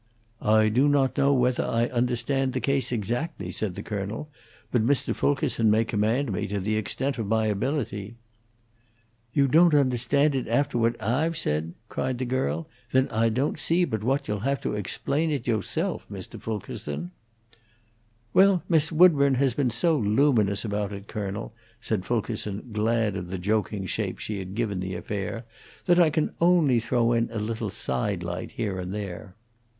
"I 0.41 0.69
do 0.69 0.87
not 0.89 1.15
know 1.15 1.31
whethah 1.31 1.63
I 1.63 1.85
understand 1.89 2.53
the 2.53 2.59
case 2.59 2.91
exactly," 2.91 3.51
said 3.51 3.75
the 3.75 3.83
colonel, 3.83 4.29
"but 4.71 4.83
Mr. 4.83 5.13
Fulkerson 5.13 5.69
may 5.69 5.85
command 5.85 6.31
me 6.31 6.47
to 6.47 6.59
the 6.59 6.75
extent 6.75 7.19
of 7.19 7.27
my 7.27 7.45
ability." 7.45 8.15
"You 9.31 9.47
don't 9.47 9.75
understand 9.75 10.33
it 10.33 10.47
aftah 10.47 10.79
what 10.79 10.95
Ah've 10.99 11.37
said?" 11.37 11.75
cried 11.87 12.17
the 12.17 12.25
girl. 12.25 12.67
"Then 12.91 13.09
Ah 13.11 13.29
don't 13.29 13.59
see 13.59 13.85
but 13.85 14.03
what 14.03 14.27
you'll 14.27 14.39
have 14.39 14.59
to 14.61 14.73
explain 14.73 15.29
it 15.29 15.45
you'self, 15.45 16.03
Mr. 16.09 16.41
Fulkerson." 16.41 17.11
"Well, 18.33 18.63
Miss 18.67 18.91
Woodburn 18.91 19.35
has 19.35 19.53
been 19.53 19.69
so 19.69 19.95
luminous 19.99 20.65
about 20.65 20.91
it, 20.93 21.07
colonel," 21.07 21.53
said 21.79 22.05
Fulkerson, 22.05 22.69
glad 22.71 23.15
of 23.15 23.29
the 23.29 23.37
joking 23.37 23.85
shape 23.85 24.17
she 24.17 24.39
had 24.39 24.55
given 24.55 24.79
the 24.79 24.95
affair, 24.95 25.45
"that 25.85 25.99
I 25.99 26.09
can 26.09 26.33
only 26.41 26.79
throw 26.79 27.11
in 27.13 27.29
a 27.31 27.37
little 27.37 27.69
side 27.69 28.23
light 28.23 28.53
here 28.53 28.79
and 28.79 28.95
there." 28.95 29.35